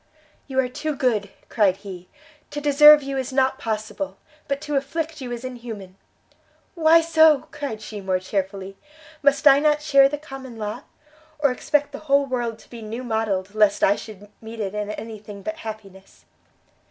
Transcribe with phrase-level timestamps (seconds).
[0.47, 2.09] "You are too good!" cried he;
[2.49, 5.95] "to deserve you is not possible, but to afflict you is inhuman!"
[6.73, 8.77] "Why so?" cried she, more chearfully;
[9.21, 10.85] "must I not share the common lot?
[11.37, 14.95] or expect the whole world to be new modelled, lest I should meet in it
[14.97, 16.25] any thing but happiness?"